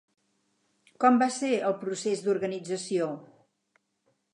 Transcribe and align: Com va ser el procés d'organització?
Com 1.05 1.21
va 1.25 1.29
ser 1.37 1.53
el 1.69 1.77
procés 1.85 2.27
d'organització? 2.29 3.15